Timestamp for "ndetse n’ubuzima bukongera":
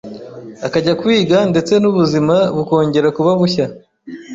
1.51-3.07